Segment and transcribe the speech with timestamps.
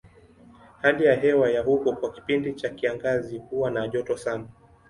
[0.81, 4.45] Hali ya hewa ya huko kwa kipindi cha kiangazi huwa na joto sana.